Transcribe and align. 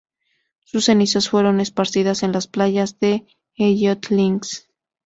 Sus 0.65 0.85
cenizas 0.85 1.29
fueron 1.29 1.59
esparcidas 1.61 2.23
en 2.23 2.31
las 2.31 2.47
playas 2.47 2.99
de 2.99 3.27
Elliot 3.55 4.09
Links. 4.09 4.67